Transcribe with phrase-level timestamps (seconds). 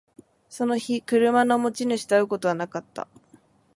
[0.49, 3.07] その日、車の持ち主と会うことはなかった